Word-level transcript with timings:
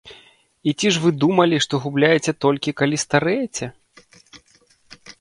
І 0.71 0.71
ці 0.79 0.87
ж 0.95 1.03
вы 1.03 1.11
думалі, 1.25 1.59
што 1.67 1.81
губляеце 1.85 2.31
толькі, 2.47 2.77
калі 2.83 3.03
старэеце? 3.07 3.73